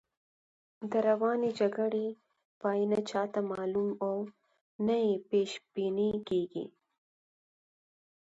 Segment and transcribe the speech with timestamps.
[0.91, 2.07] د روانې جګړې
[2.61, 4.15] پای نه چاته معلوم او
[4.85, 6.65] نه یې پیش بیني کېږي.